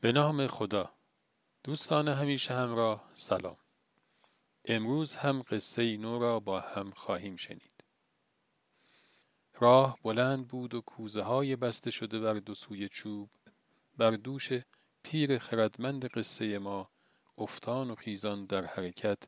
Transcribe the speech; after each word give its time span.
به 0.00 0.12
نام 0.12 0.46
خدا. 0.46 0.92
دوستان 1.64 2.08
همیشه 2.08 2.54
همراه 2.54 3.10
سلام. 3.14 3.56
امروز 4.64 5.16
هم 5.16 5.42
قصه 5.42 5.96
نو 5.96 6.18
را 6.18 6.40
با 6.40 6.60
هم 6.60 6.90
خواهیم 6.90 7.36
شنید. 7.36 7.84
راه 9.54 9.98
بلند 10.02 10.48
بود 10.48 10.74
و 10.74 10.80
کوزه 10.80 11.22
های 11.22 11.56
بسته 11.56 11.90
شده 11.90 12.18
بر 12.18 12.34
دو 12.34 12.54
سوی 12.54 12.88
چوب. 12.88 13.30
بر 13.96 14.10
دوش 14.10 14.48
پیر 15.02 15.38
خردمند 15.38 16.06
قصه 16.06 16.58
ما 16.58 16.90
افتان 17.38 17.90
و 17.90 17.94
خیزان 17.94 18.46
در 18.46 18.64
حرکت 18.64 19.22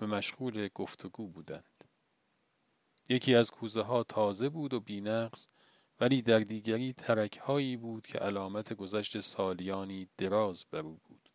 و 0.00 0.06
مشغول 0.06 0.68
گفتگو 0.74 1.28
بودند. 1.28 1.84
یکی 3.08 3.34
از 3.34 3.50
کوزه 3.50 3.82
ها 3.82 4.02
تازه 4.02 4.48
بود 4.48 4.74
و 4.74 4.80
بینقص 4.80 5.46
ولی 6.02 6.22
در 6.22 6.38
دیگری 6.38 6.92
ترک 6.92 7.38
هایی 7.38 7.76
بود 7.76 8.06
که 8.06 8.18
علامت 8.18 8.72
گذشت 8.72 9.20
سالیانی 9.20 10.08
دراز 10.18 10.64
بر 10.70 10.78
او 10.78 11.00
بود 11.04 11.30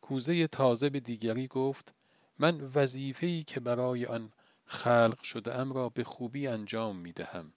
کوزه 0.00 0.46
تازه 0.46 0.90
به 0.90 1.00
دیگری 1.00 1.46
گفت 1.46 1.94
من 2.38 2.60
وظیفه‌ای 2.74 3.42
که 3.42 3.60
برای 3.60 4.06
آن 4.06 4.32
خلق 4.64 5.22
شده 5.22 5.54
ام 5.54 5.72
را 5.72 5.88
به 5.88 6.04
خوبی 6.04 6.46
انجام 6.46 6.96
می 6.96 7.12
دهم 7.12 7.52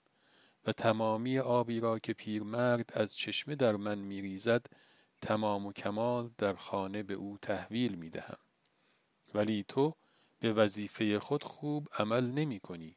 و 0.66 0.72
تمامی 0.72 1.38
آبی 1.38 1.80
را 1.80 1.98
که 1.98 2.12
پیرمرد 2.12 2.90
از 2.94 3.16
چشمه 3.16 3.54
در 3.54 3.76
من 3.76 3.98
می 3.98 4.20
ریزد 4.20 4.66
تمام 5.22 5.66
و 5.66 5.72
کمال 5.72 6.30
در 6.38 6.54
خانه 6.54 7.02
به 7.02 7.14
او 7.14 7.38
تحویل 7.42 7.94
می 7.94 8.10
دهم. 8.10 8.38
ولی 9.34 9.64
تو 9.68 9.94
به 10.40 10.52
وظیفه 10.52 11.18
خود 11.18 11.44
خوب 11.44 11.88
عمل 11.98 12.26
نمی 12.26 12.60
کنی. 12.60 12.96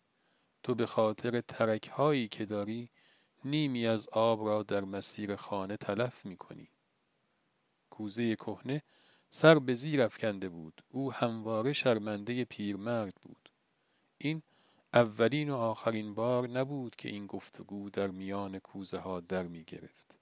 تو 0.64 0.76
به 0.76 0.86
خاطر 0.86 1.42
ترک 1.42 1.88
هایی 1.88 2.28
که 2.28 2.46
داری 2.46 2.90
نیمی 3.46 3.88
از 3.88 4.08
آب 4.08 4.48
را 4.48 4.64
در 4.64 4.84
مسیر 4.84 5.36
خانه 5.36 5.78
تلف 5.78 6.26
می 6.26 6.38
کنی. 6.38 6.70
کوزه 7.90 8.36
کهنه 8.36 8.82
سر 9.30 9.60
به 9.60 9.74
زیر 9.74 10.02
افکنده 10.02 10.50
بود 10.50 10.84
او 10.90 11.14
همواره 11.14 11.74
شرمنده 11.74 12.46
پیرمرد 12.46 13.14
بود 13.22 13.50
این 14.18 14.42
اولین 14.94 15.50
و 15.50 15.56
آخرین 15.56 16.14
بار 16.14 16.48
نبود 16.48 16.96
که 16.96 17.10
این 17.10 17.28
گفتگو 17.28 17.90
در 17.90 18.08
میان 18.08 18.60
کوزه 18.60 18.98
ها 18.98 19.20
در 19.20 19.44
می 19.44 19.64
گرفت. 19.64 20.18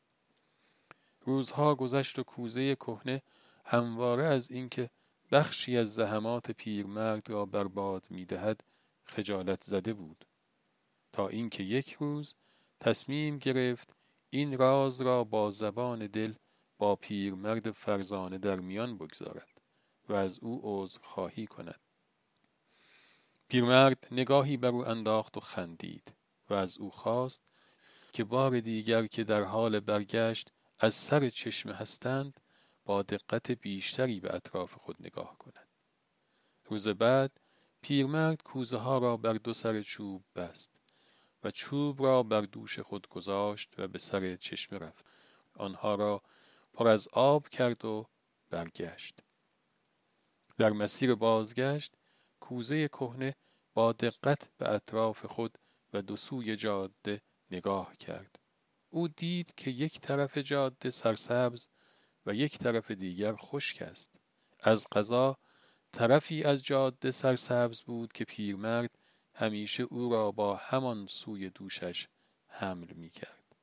روزها 1.21 1.75
گذشت 1.75 2.19
و 2.19 2.23
کوزه 2.23 2.75
کهنه 2.75 3.21
همواره 3.65 4.23
از 4.23 4.51
اینکه 4.51 4.89
بخشی 5.31 5.77
از 5.77 5.93
زحمات 5.93 6.51
پیرمرد 6.51 7.29
را 7.29 7.45
برباد 7.45 8.07
می 8.09 8.25
دهد 8.25 8.63
خجالت 9.03 9.63
زده 9.63 9.93
بود 9.93 10.25
تا 11.11 11.27
اینکه 11.27 11.63
یک 11.63 11.93
روز 11.93 12.35
تصمیم 12.81 13.37
گرفت 13.37 13.95
این 14.29 14.57
راز 14.57 15.01
را 15.01 15.23
با 15.23 15.51
زبان 15.51 16.07
دل 16.07 16.33
با 16.77 16.95
پیرمرد 16.95 17.71
فرزانه 17.71 18.37
در 18.37 18.59
میان 18.59 18.97
بگذارد 18.97 19.61
و 20.09 20.13
از 20.13 20.39
او 20.39 20.61
عذر 20.63 20.99
خواهی 21.03 21.47
کند. 21.47 21.79
پیرمرد 23.47 24.07
نگاهی 24.11 24.57
بر 24.57 24.69
او 24.69 24.87
انداخت 24.87 25.37
و 25.37 25.39
خندید 25.39 26.13
و 26.49 26.53
از 26.53 26.77
او 26.77 26.91
خواست 26.91 27.41
که 28.13 28.23
بار 28.23 28.59
دیگر 28.59 29.07
که 29.07 29.23
در 29.23 29.43
حال 29.43 29.79
برگشت 29.79 30.51
از 30.79 30.93
سر 30.93 31.29
چشمه 31.29 31.73
هستند 31.73 32.39
با 32.85 33.01
دقت 33.01 33.51
بیشتری 33.51 34.19
به 34.19 34.35
اطراف 34.35 34.73
خود 34.73 34.95
نگاه 34.99 35.37
کند. 35.37 35.67
روز 36.65 36.87
بعد 36.87 37.39
پیرمرد 37.81 38.43
کوزه 38.43 38.77
ها 38.77 38.97
را 38.97 39.17
بر 39.17 39.33
دو 39.33 39.53
سر 39.53 39.81
چوب 39.81 40.23
بست. 40.35 40.80
و 41.43 41.51
چوب 41.51 42.03
را 42.03 42.23
بر 42.23 42.41
دوش 42.41 42.79
خود 42.79 43.07
گذاشت 43.09 43.73
و 43.77 43.87
به 43.87 43.99
سر 43.99 44.35
چشمه 44.35 44.79
رفت. 44.79 45.05
آنها 45.55 45.95
را 45.95 46.21
پر 46.73 46.87
از 46.87 47.07
آب 47.11 47.49
کرد 47.49 47.85
و 47.85 48.05
برگشت. 48.49 49.19
در 50.57 50.69
مسیر 50.69 51.15
بازگشت 51.15 51.93
کوزه 52.39 52.87
کهنه 52.87 53.35
با 53.73 53.91
دقت 53.91 54.49
به 54.57 54.73
اطراف 54.73 55.25
خود 55.25 55.57
و 55.93 56.01
دو 56.01 56.17
سوی 56.17 56.55
جاده 56.55 57.21
نگاه 57.51 57.95
کرد. 57.97 58.39
او 58.89 59.07
دید 59.07 59.53
که 59.57 59.71
یک 59.71 59.99
طرف 59.99 60.37
جاده 60.37 60.89
سرسبز 60.89 61.67
و 62.25 62.33
یک 62.33 62.57
طرف 62.57 62.91
دیگر 62.91 63.35
خشک 63.35 63.81
است. 63.81 64.19
از 64.59 64.87
قضا 64.91 65.37
طرفی 65.91 66.43
از 66.43 66.63
جاده 66.63 67.11
سرسبز 67.11 67.81
بود 67.81 68.13
که 68.13 68.25
پیرمرد 68.25 68.97
همیشه 69.33 69.83
او 69.83 70.11
را 70.11 70.31
با 70.31 70.55
همان 70.55 71.07
سوی 71.07 71.49
دوشش 71.49 72.07
حمل 72.47 72.93
می 72.93 73.09
کرد. 73.09 73.55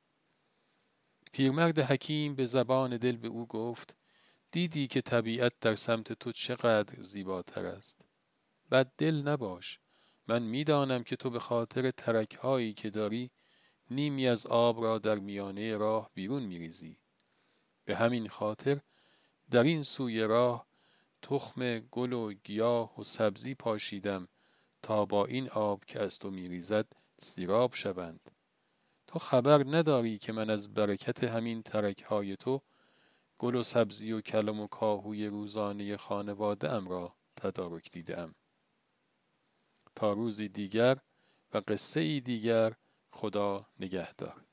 پیرمرد 1.31 1.79
حکیم 1.79 2.35
به 2.35 2.45
زبان 2.45 2.97
دل 2.97 3.17
به 3.17 3.27
او 3.27 3.47
گفت 3.47 3.97
دیدی 4.51 4.87
که 4.87 5.01
طبیعت 5.01 5.53
در 5.61 5.75
سمت 5.75 6.13
تو 6.13 6.31
چقدر 6.31 7.01
زیباتر 7.01 7.65
است. 7.65 8.05
بد 8.71 8.91
دل 8.97 9.15
نباش. 9.15 9.79
من 10.27 10.43
می‌دانم 10.43 11.03
که 11.03 11.15
تو 11.15 11.29
به 11.29 11.39
خاطر 11.39 11.91
ترک 11.91 12.35
هایی 12.35 12.73
که 12.73 12.89
داری 12.89 13.31
نیمی 13.91 14.27
از 14.27 14.45
آب 14.45 14.83
را 14.83 14.97
در 14.97 15.15
میانه 15.15 15.77
راه 15.77 16.11
بیرون 16.13 16.43
میریزی. 16.43 16.99
به 17.85 17.95
همین 17.95 18.29
خاطر 18.29 18.79
در 19.51 19.63
این 19.63 19.83
سوی 19.83 20.21
راه 20.21 20.67
تخم 21.21 21.79
گل 21.79 22.13
و 22.13 22.33
گیاه 22.33 22.99
و 22.99 23.03
سبزی 23.03 23.55
پاشیدم 23.55 24.27
تا 24.81 25.05
با 25.05 25.25
این 25.25 25.49
آب 25.49 25.85
که 25.85 25.99
از 25.99 26.19
تو 26.19 26.31
میریزد 26.31 26.85
سیراب 27.17 27.73
شوند. 27.73 28.31
تو 29.07 29.19
خبر 29.19 29.63
نداری 29.67 30.17
که 30.17 30.31
من 30.31 30.49
از 30.49 30.73
برکت 30.73 31.23
همین 31.23 31.61
ترک 31.61 32.01
های 32.01 32.35
تو 32.35 32.61
گل 33.39 33.55
و 33.55 33.63
سبزی 33.63 34.11
و 34.11 34.21
کلم 34.21 34.59
و 34.59 34.67
کاهوی 34.67 35.27
روزانه 35.27 35.97
خانواده 35.97 36.71
ام 36.71 36.87
را 36.87 37.15
تدارک 37.35 37.91
دیدم. 37.91 38.35
تا 39.95 40.13
روزی 40.13 40.49
دیگر 40.49 40.97
و 41.53 41.61
قصه 41.67 41.99
ای 41.99 42.21
دیگر 42.21 42.73
خدا 43.11 43.67
نگهدار. 43.79 44.48